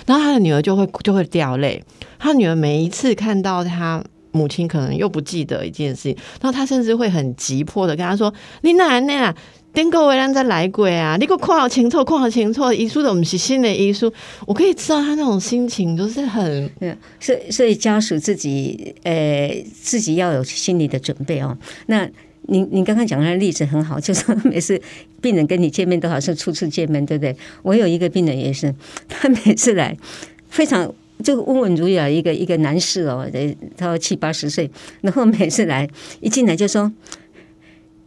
[0.06, 1.82] 然后他的女儿就会就会掉泪。
[2.20, 9.34] 他女儿每一次看到他母亲，可能又不记得一件事情，然后他甚至会很急迫的跟他说：“你哪那啊？”
[9.74, 11.16] 顶个为人再来过啊！
[11.18, 14.12] 你给我看好清楚，看好清楚，遗书都不是新的遗书，
[14.46, 16.70] 我可以知道他那种心情，就是很，
[17.22, 21.58] 所以所以家属自己呃自己要有心理的准备哦。
[21.86, 22.06] 那
[22.48, 24.80] 您您刚刚讲的例子很好，就是每次
[25.22, 27.34] 病人跟你见面都好像初次见面，对不对？
[27.62, 28.76] 我有一个病人也是，
[29.08, 29.96] 他每次来
[30.50, 33.26] 非常就温文儒雅一个一个男士哦，
[33.78, 35.88] 他七八十岁，然后每次来
[36.20, 36.92] 一进来就说。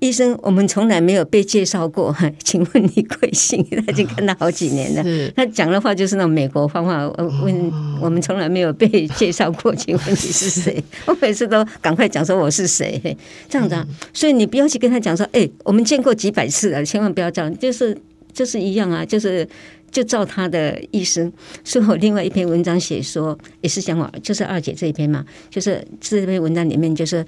[0.04, 2.14] 医生，我们从来没有被介绍过，
[2.44, 3.66] 请问你贵姓？
[3.70, 5.32] 他已经看到好几年了。
[5.34, 7.08] 他讲的话就是那种美国方法，
[7.42, 10.84] 问我们从来没有被介绍过， 请问你是谁？
[11.06, 13.16] 我每次都赶快讲说我是谁，
[13.48, 13.74] 这样子。
[13.74, 13.86] 啊。
[14.12, 17.96] 所以你不要去跟他讲说，哎，我们见过几百次了，千万不要这样，就是
[18.30, 19.48] 就是一样啊，就是
[19.90, 21.32] 就照他的意思。
[21.64, 27.24] 所以我另外一篇文章写说，也是讲我就是二姐这一篇嘛，就是这篇文章里面就是。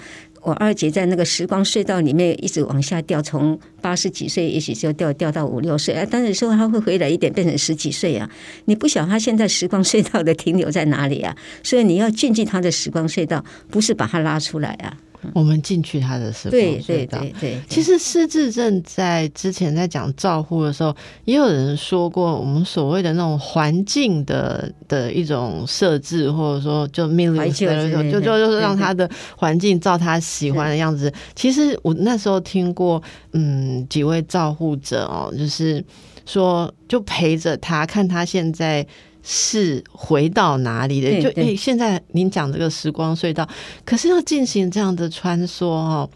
[0.46, 6.06] 我二姐在那个时光隧道里面一直往下掉，从八十几岁，也许就掉掉到五六岁啊。
[6.08, 8.30] 当然说她会回来一点，变成十几岁啊。
[8.66, 11.34] 你不晓得她现在时光隧道的停留在哪里啊？
[11.64, 14.96] 所以你要进去她的时光隧道，不是把她拉出来啊。
[15.34, 17.18] 我们进去他的时光隧道。
[17.18, 27.66] 对对对，其实失智症在之前在讲照护的时候，也有人说过，我们所谓的那种环境的的一种设置，或者说就命令，就
[28.10, 31.12] 就就是让他的环境照他喜欢的样子。
[31.34, 35.84] 其实我那时候听过，嗯，几位照护者哦，就是
[36.24, 38.86] 说就陪着他，看他现在。
[39.28, 41.20] 是回到哪里的？
[41.20, 43.48] 就诶，现在您讲这个时光隧道，
[43.84, 46.08] 可是要进行这样的穿梭哦，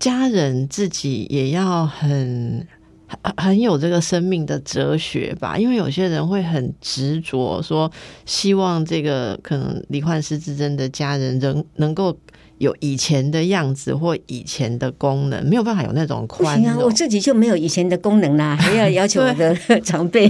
[0.00, 2.66] 家人自己也要很
[3.06, 5.56] 很很有这个生命的哲学吧？
[5.56, 7.88] 因为有些人会很执着，说
[8.26, 12.18] 希望这个可能罹患失智症的家人仍能够
[12.58, 16.82] 有以前的样子或以前的功能，没有办法有那种宽容。
[16.82, 20.28] 我自己就没有以前的功能啦，还要 要求我的长辈。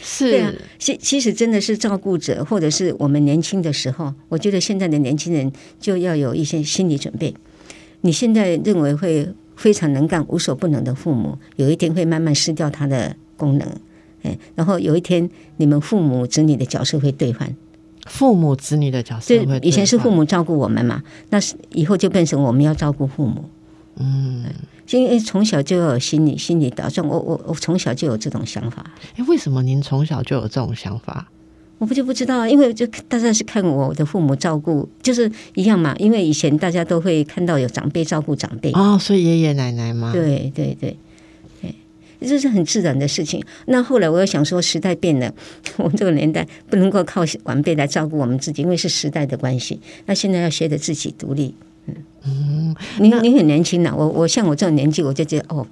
[0.00, 0.40] 是。
[0.42, 7.34] 啊，其其实真的是照顾者，或者是我们年轻的时候，我觉得现在的年轻人就要有一些心理准备。
[8.02, 13.68] 你现在认为会非常能干、无所不能的父母，有一天会慢慢失掉他的功能，
[14.22, 17.56] 哎，然后有一天你们父母子女的角色会兑换，
[18.06, 23.44] 父母子女的角色会以前是父母照顾我们嘛，那是以后就变成我们要照顾父母，
[23.96, 24.44] 嗯。
[24.90, 28.84] 因为从小就有心理心理打算，我我我从小就有这种想法。
[29.16, 31.28] 哎，为什么您从小就有这种想法？
[31.78, 35.94] 我不就不知道，因为就大家是看我的父母照顾，就是一样嘛。
[35.98, 40.96] 因为以前大家都会看到有长辈照顾长辈哦，所以爷爷奶奶嘛，对对对
[41.62, 41.72] 对，
[42.20, 43.40] 这是很自然的事情。
[43.66, 45.32] 那后来我又想说，时代变了，
[45.76, 49.80] 我们这个年代不能够靠晚辈来照顾我们自己，因为是时代的关系。
[50.06, 51.54] 那现在要学着自己独立。
[52.24, 55.66] 嗯，你你很年轻呐，我我像我这种年纪，我就觉得哦，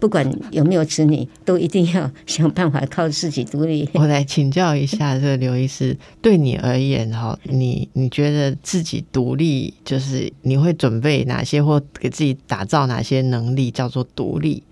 [0.00, 3.88] 不管有没有子女，都一定要想办法靠自己独立。
[3.94, 14.62] 我来请教一下这个刘医师，对你而言哈，你你觉得自己独立，就是你会准备哪些或给自己打造哪些能力叫做独立？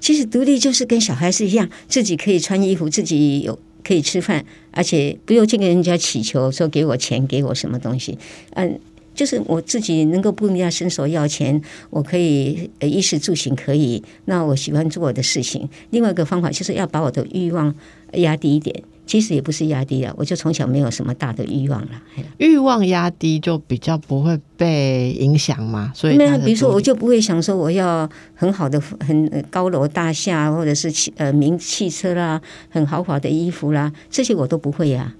[0.00, 8.18] 其实独立就是跟小孩子一样，自己可以穿衣服，自己有可以吃饭，而且不用去跟人家乞求说给我钱，给我什么东西，
[8.50, 8.78] 嗯。
[9.16, 14.00] 就是我自己能够不人家伸手要钱，我可以衣食住行可以。
[14.26, 15.68] 那我喜欢做我的事情。
[15.90, 17.74] 另外一个方法就是要把我的欲望
[18.12, 18.80] 压低一点。
[19.06, 21.90] 其实也不是压低了，我就从小没有什么大的欲望了。
[22.38, 25.92] 欲望压低就比较不会被影响嘛。
[25.94, 35.14] 所以，那比如说我就不会想说我要很好的、很高楼大厦，或者是汽呃名汽车啦、很豪华的衣服啦，这些我都不会呀。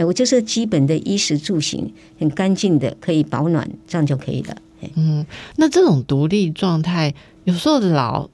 [0.00, 4.56] 哎，我就是基本的衣食住行很干净的，可以保暖，这样就可以了。
[4.94, 8.28] 嗯，那这种独立状态，有时候老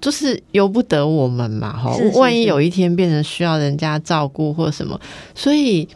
[0.00, 5.00] 就是由不得我们嘛，哈，万一有一天变成需要人家照顾或什么，
[5.34, 5.88] 所以。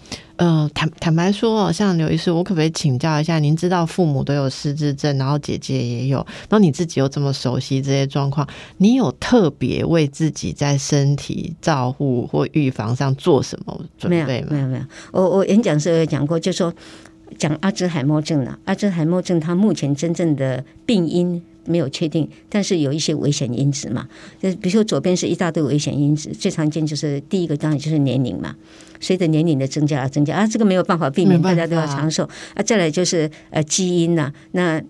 [0.44, 3.38] 嗯，坦坦白说，像刘医师，我可不可以请教一下？
[3.38, 8.44] 您知道父母都有失智症，然后姐姐也有，然后你自己又这么熟悉这些状况，
[8.78, 14.48] 你有特别为自己在身体照护或预防上做什么准备吗？
[14.50, 14.85] 没有，没有。
[15.12, 16.74] 我我演讲时候有讲过，就说
[17.38, 18.59] 讲阿兹海默症了。
[18.64, 21.40] 阿兹海默症它目前真正的病因。
[21.64, 24.09] 没有确定，但是有一些危险因子嘛，
[24.40, 28.55] 就比如说左边是一大堆危险因子，最常见就是第一个当然就是年龄嘛，
[29.01, 32.62] 随着年龄的增加而增加啊，这个没有办法避免，大家都要长寿啊。
[32.62, 34.83] 再来就是呃基因呐，那。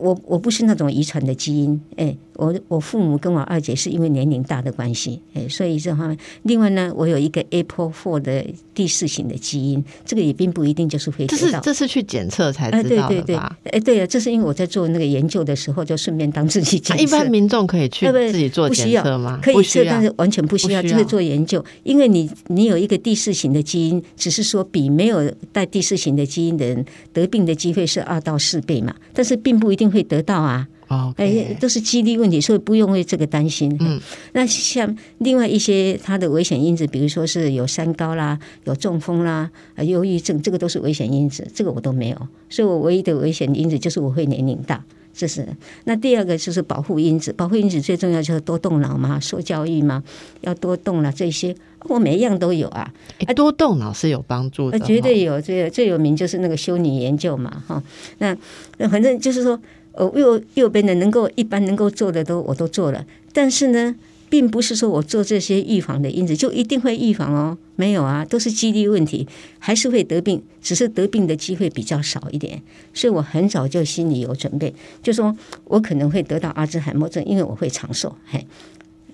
[0.00, 13.58] 我我不是那种遗传的基因，哎，我我父母跟我二姐是因为年龄大的关系，哎，所以这方面，另外呢，我有一个 Apple Four 的第四型的基因，这个也并不一定就是会知道，这是去检测才知道的吧？
[13.64, 17.02] 哎，对啊，这是因为我在做那个研究的时候，就顺便当自己检测。
[17.02, 19.40] 一般民众可以去自己做检测吗？
[19.42, 29.88] 可以测，但是完全不需要，就是做研究，因为你你有一个第四型的基因，只是说比没有带第四型的基因的人得病的机会是二到四倍嘛，但是并不一定。
[29.88, 30.68] 会得到啊，
[31.16, 33.76] 哎，都是几率问题，所以不用为这个担心。
[33.80, 34.00] 嗯，
[34.32, 45.46] 那像另外一些它的危险因子，比如说是有三高啦，有中风啦，啊，忧郁症，这个都是危险因子，这个我都没有，所以我唯一的危险因子就是我会年龄大，这是。
[45.84, 50.02] 那第二个就是保护因子，保护因子最重要就是多动脑嘛，受教育嘛，
[50.40, 52.90] 要多动了这些，我每一样都有啊。
[53.26, 55.38] 哎，多动脑是有帮助的，绝对有。
[55.40, 57.82] 最最有名就是那个修女研究嘛，哈，
[58.18, 58.34] 那
[58.78, 59.60] 那反正就是说。
[59.98, 63.96] 呃，右右边的能够一般能够做的都我都做了，但是呢，
[64.30, 69.26] 并不是说我做这些预防的因子就一定会预防哦，没有啊，都是几率问题，
[69.58, 72.62] 还是会得病，只是得病的机会比较少一点。
[72.94, 78.14] 所以我很早就心里有准备，就说我可能会得到阿兹海默症，因为我会长寿。
[78.24, 78.46] 嘿，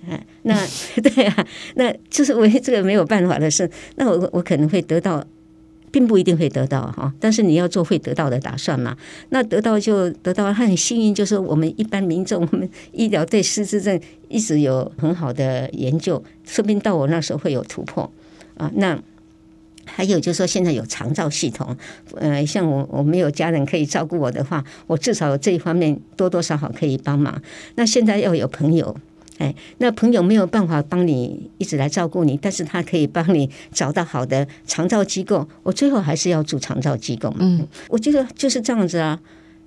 [0.07, 0.55] 哎，那
[1.01, 5.25] 对啊，那就是我 这个没有办法的事，那我我可能会得到。
[5.95, 8.97] 并不一定会得到哈，但是你要做会得到的打算嘛。
[9.29, 18.11] 那得到就得到，他很幸运，就是我们一般民众，我们医疗对失智症一直有很好的研究，说不定到我那时候会有突破
[18.57, 18.69] 啊。
[18.75, 19.01] 那
[19.85, 21.77] 还有就是说，现在有肠照系统，
[22.15, 27.41] 呃，像我我没有家人可以照顾我的话，我至少这一方面多多少少可以帮忙。
[27.75, 28.97] 那现在要有朋友。
[29.37, 35.45] 哎，那朋友没有办法帮你一直来照顾你，但是他可以帮你找到好的长照机构。
[35.61, 37.37] 我最后还是要住长照机构嘛。
[37.41, 39.19] 嗯，我觉得就是这样子啊，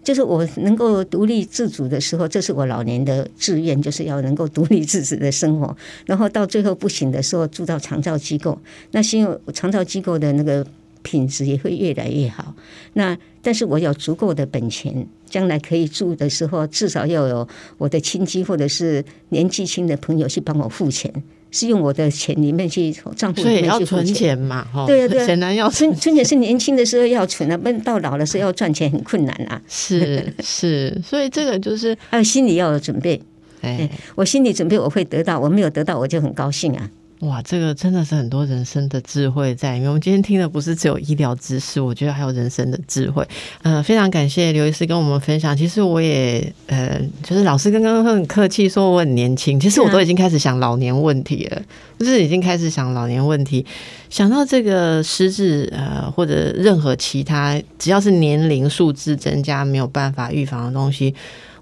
[0.03, 5.77] 就是我能够独立自主的时候，这是我老年的志愿，就是要能够独立自主的生活。
[6.07, 8.59] 然后到最后不行的时候，住到长照机构，
[8.93, 10.67] 那是因为长照机构的那个
[11.03, 12.55] 品质也会越来越好。
[12.95, 15.07] 那但是我有足够的本钱。
[15.31, 21.13] 将来可以住的时候，至少要有我的亲戚或者是年纪轻的朋友去帮我付钱，
[21.51, 24.65] 是用我的钱里面去账户里面去存钱嘛？
[24.73, 29.61] 哈，对啊，对啊，显然要存存钱是年轻的时候要存啊，不然到老的时候要赚钱很困难啊。
[29.69, 33.21] 是是，所以这个就是还有心里要有准备。
[33.61, 36.91] 哎，我心里准备我会得到，我没有得到我就很高兴啊。
[37.21, 39.89] 哇，这个真的是很多人生的智慧在里面。
[39.89, 43.27] 我们今天听的不是只有医疗知识，我觉得还有人生的智慧。
[43.63, 45.57] 呃，非常感谢刘医师跟我们分享。
[45.57, 51.61] 其实我也呃，就是老师刚刚很客气说我很年轻，其实我都已经开始想老年问题了，
[51.99, 53.67] 就是已经开始想老年问题，
[54.09, 61.13] 想到这个失智呃，或者任何其他只要是年龄数字增加没有办法预防的东西。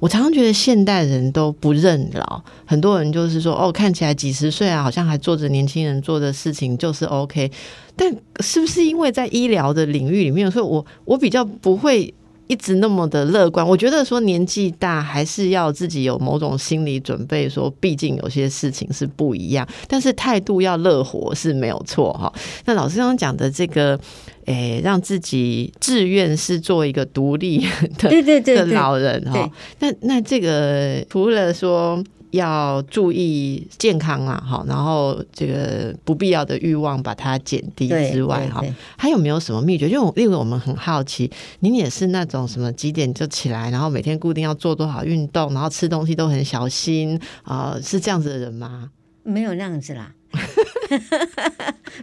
[0.01, 7.51] 我常常觉得现代人都不认老，很多人就是说，哦，看起来几十岁啊，好像还做着年轻人做的事情，就是 OK。
[7.95, 12.13] 但是不是因为在医疗的领域里面，所以我我比较不会。
[12.49, 22.33] 一直那么的乐观，我觉得说年纪大还是要自己有某种心理准备，说毕竟有些事情是不一样，但是态度要乐活是没有错哈。
[22.65, 23.99] 那老师刚刚讲的这个，
[24.47, 27.67] 诶，让自己志愿是做一个独立
[27.99, 29.49] 的对对对的老人哈。
[29.79, 32.03] 那那这个除了说。
[32.33, 38.63] 要注意健康啊，哈，然后这个不必要的欲望把它减低之外，哈，
[38.99, 39.89] 还有没有什么秘诀？
[39.89, 41.31] 因为因为我们很好奇，
[41.61, 48.91] 您也是那种什么几点就起来，然后每天固定要做多少运动，然后吃东西都很小心啊，是这样子的人吗？
[49.23, 50.13] 没有那样子啦，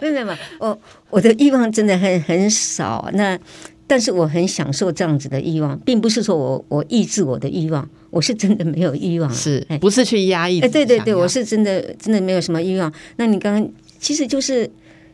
[0.02, 3.38] 没有没有，我我的欲望真的很很少，那
[3.86, 7.88] 但是我很享受这样子的欲望，并不是说我我抑制我的欲望。
[8.10, 10.62] 我是真的没有欲望，是不是去压抑？
[10.62, 12.94] 哎，对对对，我是真的真的没有什么欲望。
[13.16, 14.70] 那你刚刚其实就是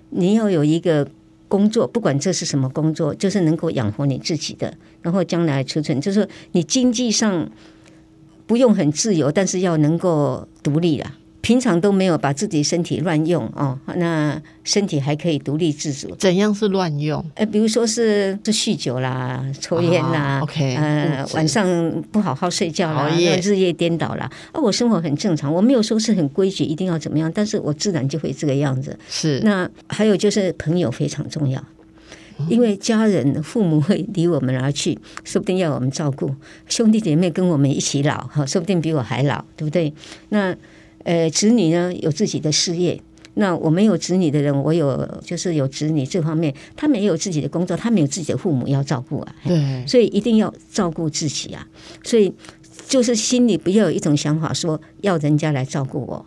[0.09, 1.07] 你要有一个
[1.47, 7.49] 工作，不管这是什么工作，就是能够养活你自己的，然后将来出存，就是说你经济上
[8.45, 11.15] 不用很自由，但是要能够独立啦。
[11.41, 16.13] 平常都没有把自己身体乱用哦，那身体还可以独立自主。
[16.15, 17.23] 怎样是乱用？
[17.35, 21.65] 呃，比如说是是酗酒啦、抽烟啦、哦，OK，呃晚上
[22.11, 24.29] 不好好睡觉啦熬，夜日夜颠倒啦。
[24.51, 28.97] 啊，我生活很正常，我没有说是很规矩，一定要怎么样，但是我自然就会这个样子。
[29.09, 31.63] 是那还有就是朋友非常重要，
[32.49, 36.27] 因为家人、父母会离我们而去，说不定要我们照顾；
[36.67, 39.93] 兄弟姐妹跟我们一起老，哈，说不定比我还老，对不对？
[40.29, 40.55] 那
[41.09, 43.01] 呃，子女呢有自己的事业。
[43.33, 49.35] 那我没有子女的人，我有就是有子女这方面，他们也有自己的工作，他们有自己的父母要照顾啊。
[49.43, 51.67] 对，所以一定要照顾自己啊。
[52.03, 52.31] 所以
[52.87, 56.23] 就是心里不要有一种想法，说要人家来照顾我。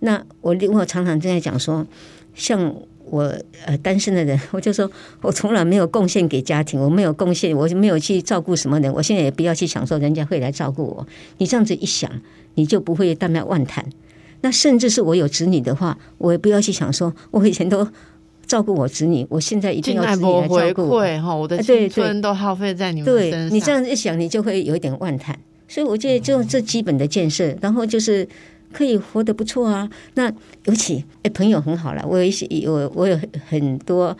[0.00, 1.86] 那我另外常常正在讲说，
[2.34, 3.22] 像我
[3.66, 4.90] 呃单身的人， 我就说
[5.20, 8.92] 我从来没有贡献给家庭，我没有贡献，我就没有去照顾什么人。
[8.92, 11.06] 我现在也不要去想说人家会来照顾我。
[11.36, 12.10] 你这样子一想，
[12.54, 13.84] 你就不会淡淡万谈。
[14.40, 17.86] 那甚至是我有子女的话，我也不要去想说，我以前都
[18.46, 20.26] 照顾我子女，我现在一定要子女
[20.56, 21.02] 来照顾我。
[21.02, 23.56] 馈哈，我的青春都耗费在你们对身上。
[23.56, 25.38] 你这样一想，你就会有一点万叹。
[25.66, 28.26] 所以我觉得就这基本的建设，然后就是
[28.72, 29.88] 可以活得不错啊。
[30.14, 30.32] 那
[30.64, 33.18] 尤其哎，朋友很好了，我有一些我我有
[33.48, 34.16] 很多。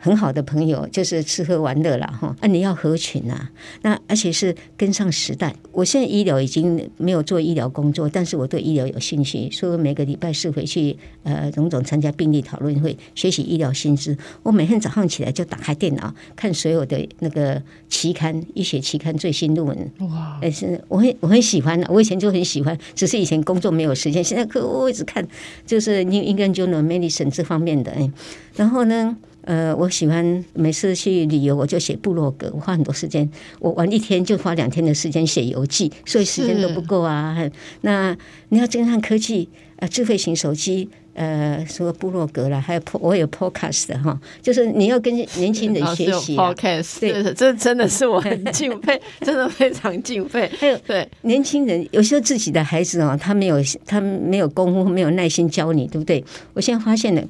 [0.00, 2.46] 很好的朋友就是吃喝玩乐了，哈啊！
[2.48, 3.50] 你要合群啊，
[3.82, 5.54] 那而且是跟上时代。
[5.72, 14.16] 我现在医疗已经没有做医疗工作，但是我对医疗有兴趣，所以我每个礼拜四回去呃，荣总参加病例讨论会，学习医疗新知。
[14.42, 19.92] 我每天早上起来就打开电脑看所有的那个期刊、医学期刊最新论文。
[19.98, 25.26] 哇，但是我很我很喜欢的，我以前就很喜欢，只是以前工作没有时间，现在可我一直看，
[25.66, 28.10] 就是 New England Journal Medicine 这方面的，哎，
[28.56, 29.16] 然后呢，
[29.50, 33.28] 呃，我喜欢每次去旅游，我就写部落格，我花很多时间，
[33.58, 37.36] 我玩一天就花两天的时间写游记，所以时间都不够啊。
[37.80, 38.16] 那
[38.50, 39.48] 你要跟上科技，
[39.78, 40.88] 呃，智慧型手机。
[41.14, 50.48] 呃，什么部落格啦，还有我有 podcast 的哈，就是你要跟年轻人学习、啊，podcast，对对，这真的是我很敬佩，真的非常敬佩。
[50.56, 56.24] 还有对，年轻人有时候自己的孩子哦，他没有他没有功夫，没有耐心教你，对不对？
[56.54, 57.22] 我现在发现了，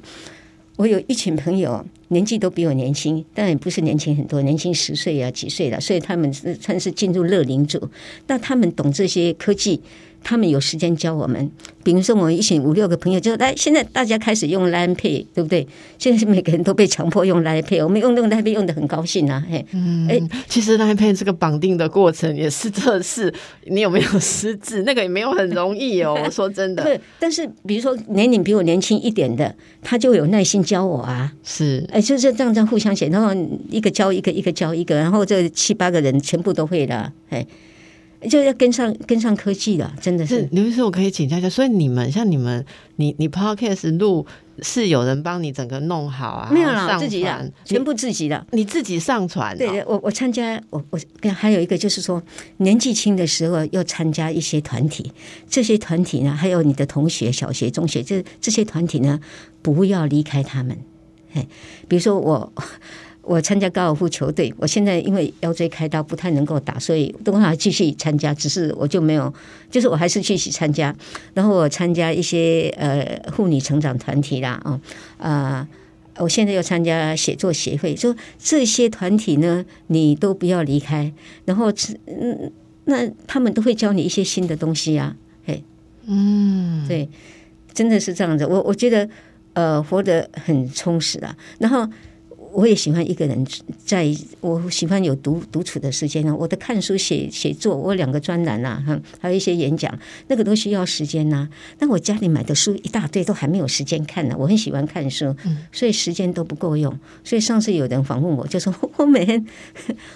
[0.77, 7.81] 我有一群朋友，年纪都比我年轻，但也不是年轻很多，年轻十岁啊几岁了，所以他们是算是进入乐龄组。
[8.27, 9.79] 那他们懂这些科技，
[10.23, 11.51] 他们有时间教我们。
[11.83, 15.67] 比如说，我们一群五六个朋友就来，现在大家开始用 Line Pay，对不对？
[15.97, 23.33] 现在是每个人都被强迫用 Line Pay，我们用用 Line Pay 用的很高兴啊，嘿，嗯，其实那配这个绑定的过程也是测试
[23.65, 26.15] 你有没有失智，那个也没有很容易哦。
[26.23, 27.01] 我 说真的，对。
[27.19, 31.33] 但是比如说年龄比我年轻一点的，他就有耐心教我啊。
[31.43, 33.33] 是哎，就是这样这样互相写，然后
[33.69, 37.43] 一个教一个，一个教一个，然后这七八个人全部都会了，哎，
[38.29, 40.41] 就要跟上跟上科技了，真的是。
[40.41, 42.63] 是刘医师，我可以请教一下，所以你们像你们，
[42.97, 44.25] 你你 podcast 录
[44.61, 46.49] 是有人帮你整个弄好啊？
[46.51, 48.45] 没有啦，自己的，全部自己的。
[48.51, 49.57] 你你自己上传、哦？
[49.57, 52.21] 对，我我参加，我我跟还有一个就是说，
[52.57, 55.11] 年纪轻的时候要参加一些团体，
[55.49, 59.19] 这些团体呢，还有你的同学，小学、中学，这这些团体呢，
[59.61, 60.77] 不要离开他们。
[61.33, 61.47] 哎，
[61.87, 62.53] 比如说我。
[63.23, 69.31] 我参加高尔夫球队，我现在因为腰椎开刀不太能够打，所以都还继续参加，只是我就没有，
[69.69, 70.93] 就是我还是继续参加。
[71.33, 74.79] 然后我参加一些呃妇女成长团体啦，哦
[75.19, 75.67] 啊、
[76.17, 81.13] 我现在又参加写作协会，说这些团体呢，你都不要离开，
[81.45, 81.71] 然后
[82.07, 82.51] 嗯，
[82.85, 85.15] 那他们都会教你一些新的东西啊，
[85.45, 85.63] 嘿，
[86.07, 87.07] 嗯，对，
[87.73, 88.45] 真的是这样子。
[88.45, 89.07] 我我觉得
[89.53, 91.35] 呃，活得很充实啊。
[91.59, 91.87] 然后
[92.53, 93.45] 我也喜欢一个人
[93.85, 96.35] 在，我喜欢有独独处的时间啊。
[96.35, 99.97] 我的看书、写写作，我有两个专栏呐、哈，还有一些演讲，
[100.27, 101.47] 那个都需要时间呐、
[101.79, 104.35] 但我家里买的书一大堆，都还没有时间看呢。
[104.37, 105.35] 我很喜欢看书，
[105.71, 106.97] 所以时间都不够用。
[107.23, 109.45] 所以上次有人访问我，就说我每天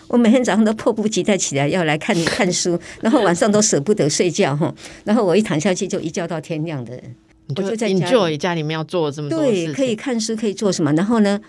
[0.07, 4.73] 我每天早上都迫不及待起来要来看看书，然后晚上都舍不得睡觉哈。
[5.03, 7.15] 然后我一躺下去就一觉到天亮的人。
[7.47, 10.91] 我就在家里 enjoy 家里面要做这么多事对，可以看书，可以做什么？
[10.93, 11.39] 然后呢，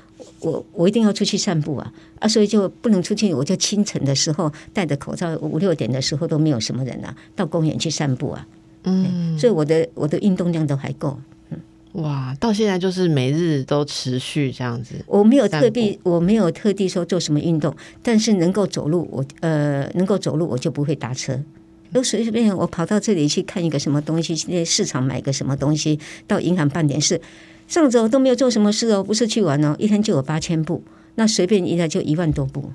[0.41, 8.47] 我我一定要出去散步啊啊，所以就不能出去，我就清晨的时候戴着口罩，五六点的时候都没有什么人啊，到公园去散步啊。
[8.85, 11.19] 嗯，所以我的我的运动量都还够，
[11.51, 11.59] 嗯
[12.03, 21.41] 哇，到现在就是每日都持续这样子，我没有特地我没有特地说做什么运动，但是能够走路，我呃能够走路我就不会搭车。
[21.93, 27.21] 都随随便便我跑到这里去看一个什么东西，去市场买个什么东西，到银行办点事，
[27.67, 30.83] 上周都没有做什么事哦，不是去玩哦，一天就有八千步，
[31.15, 32.71] 那随便一下就一万多步。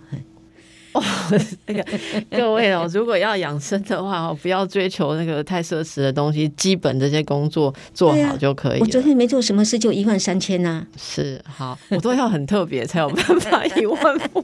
[1.67, 1.85] 那个
[2.29, 8.81] 各位哦，如果要养生的话哦，不要追求那个太奢侈的东西，基本这些工作做好就可以了。
[8.81, 14.41] 我昨天没做什么事就一万三千呐、是好，我都要很特别才有办法 一万步。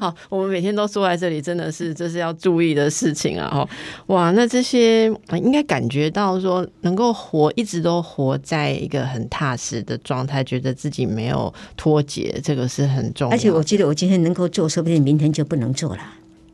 [0.00, 3.50] 好，我们每天都坐在这里，真的是这是要注意的事情啊！
[3.52, 3.68] 哦，
[4.06, 13.34] 哇，那这些呃应该感觉到说，能够活一直都活在一个很踏实的状态，觉得自己没有脱节，这个是很重要。
[13.34, 16.02] 而且我记得我今天能够做，说不定明天就不能做了。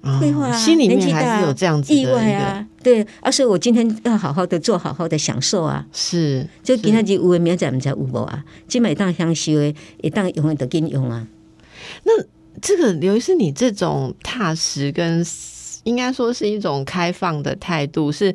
[0.02, 5.86] 哦会话啊，心里面还是有这样子的意外啊，对，而是我今天要好好的做，好好的享受啊。
[5.92, 8.42] 是，就是今仔日有诶，明仔毋知有无啊？
[8.66, 11.26] 今每当享受诶，会当用诶就紧用啊。
[12.04, 12.12] 那
[12.62, 15.22] 这个刘医师，你这种踏实跟
[15.84, 18.34] 应该说是一种开放的态度，是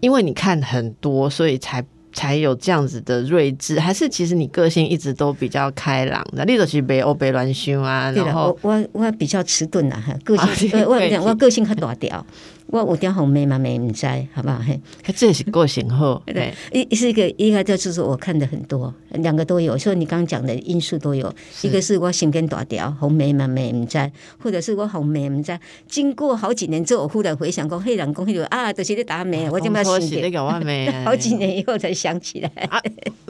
[0.00, 1.84] 因为你看很多，所以才
[2.14, 6.44] 才有这样子的睿智，还是其实你个性一直都比较开朗的？
[6.46, 10.70] 你就是北欧北乱凶啊，然后我我我比较迟钝啊个性
[11.10, 12.24] 讲我个性很大条，
[12.66, 14.58] 我有点红妹嘛妹毋知，好不好？
[14.58, 14.80] 嘿，
[15.14, 21.32] 这是个性好， 对，一是一个一个就是我看的很多，两个都有，所以你刚刚讲的因素都有。
[21.62, 24.10] 一个是我心跟大条，红妹嘛妹毋知，
[24.42, 25.56] 或者是我红妹毋知。
[25.88, 30.36] 经过好几年之后，我忽然回想过，黑人讲迄个啊，就是你打妹，我就没说想起。
[31.04, 32.50] 好几年以后才想起来。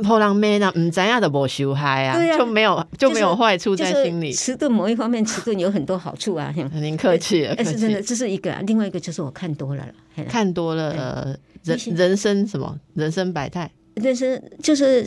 [0.05, 4.33] 后人妹呢，唔知啊，都无受害啊，就没有就没有坏处在心里。
[4.33, 6.53] 迟钝某一方面迟钝有很多好处啊。
[6.57, 8.09] 嘿您客气是真的，气。
[8.09, 8.63] 这是一个啊。
[8.67, 13.71] 另外一个就是我看多了了，看多了呃人人生什么人生百态，
[14.03, 15.05] 但是就是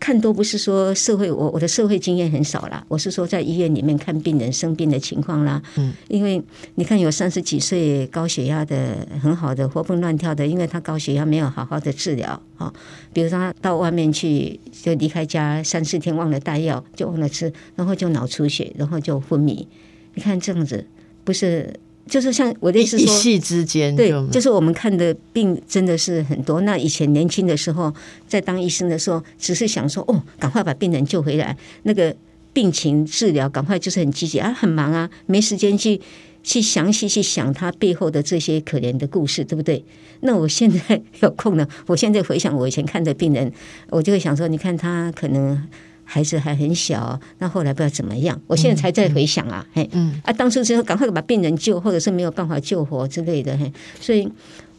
[0.00, 5.60] 看多不是说社会，我我的社会经验很少啦，我是说在医院里面看病人生病的情况啦。
[5.76, 6.40] 嗯，因为
[6.76, 12.72] 你看有三十几岁高血压的很好的活蹦乱跳的，因为他高血压没有好好的治疗啊，
[13.12, 19.66] 比如他到外面去就离开家三四天忘了带药，就忘了吃，然后就脑出血，然后就昏迷。
[20.14, 20.86] 你看这样子
[21.24, 21.74] 不是？
[22.08, 26.62] 就是像我的意思说，一夕之间对就，就是我们看的病真的是很多。
[26.62, 27.94] 那以前年轻的时候，
[28.26, 32.14] 在当医生的时候，只是想说哦，赶快把病人救回来，那个
[32.52, 36.00] 病情治疗赶快就是很积极啊，很忙啊，没时间去
[36.42, 39.84] 去详细去想他背后的这些可怜的故事，对不对？
[40.20, 43.52] 那我现在 有空了，我现在回想我以前看的病人，
[43.90, 45.62] 我就会想说，你看他可能。
[46.10, 54.26] 孩子还很小，那后来不知道怎么样，我现在才在回想啊，嘿，嗯啊，当初之后赶快把病人救，或者是没有办法救活之类的，嘿，所以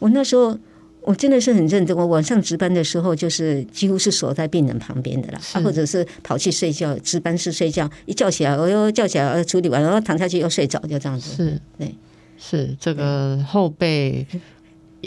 [0.00, 0.58] 我那时候
[1.02, 1.96] 我真的是很认真。
[1.96, 11.36] 我晚上值班的时候，就是几乎是守在病人旁边的啦，啊，或者是跑去睡觉，值班室睡觉，一叫起来，我又叫起来，呃处理完，然后躺下去又睡着，就这样子。
[11.36, 11.94] 是，对，
[12.38, 14.26] 是这个后辈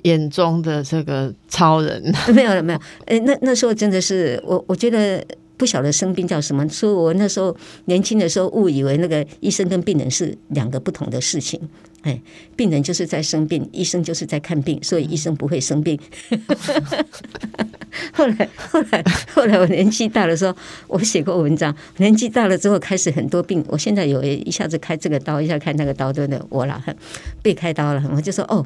[0.04, 2.02] 眼中的这个超人，
[2.34, 2.80] 没有了，没有。
[3.08, 5.22] 呃，那那时候真的是我，我觉得。
[5.58, 11.60] 不晓得生病叫什么，所以我那时候年轻的时候误以为那个医生跟病人是两个不同的事情。
[12.04, 12.22] 哎，
[12.56, 16.00] 病人就是在生病，医生就是在看病，所以医生不会生病。
[18.12, 20.56] 后来，后来，后来，我年纪大了，说，
[20.88, 21.76] 我写过文章。
[21.98, 23.64] 年纪大了之后，开始很多病。
[23.68, 26.42] 我现在有一下子开这个刀，一下开那个刀，对不对？
[26.50, 26.84] 我了，
[27.42, 28.66] 被开刀了，我就说哦，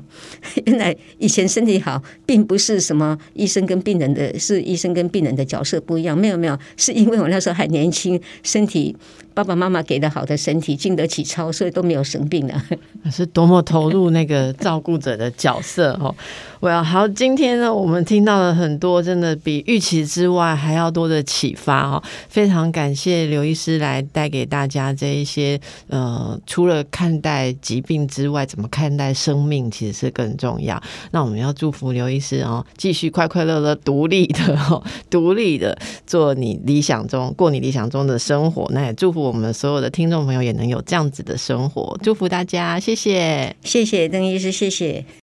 [0.65, 6.17] 原来以前身体好，并不是什么医生跟病人的，是医生跟病人的角色不一样。
[6.17, 8.95] 没有，没有，是因为我那时候还年轻，身体
[9.33, 12.63] 爸爸妈妈给的好的身体，经得起操，所以都没有生病了。
[13.11, 16.13] 是多么投入那个照顾者的角色哦。
[16.59, 22.01] 我要好，今天呢，我们听到了很多，真的比预期之外还要多的启发哦。
[22.29, 30.81] 非常感谢刘医师来带给大家这一些呃，除了看待疾病之外，怎么看待生命，其实是更重要。
[31.11, 38.67] 那我们要祝福刘医师哦，继续快快乐乐、独立的哦，独立的做你理想中过你理想中的生活。
[38.71, 41.95] 那也祝福我们所有的听众朋友也能有这样子的生活。
[42.01, 43.55] 祝福大家，谢谢谢。
[43.63, 45.03] 谢谢邓医师，谢谢。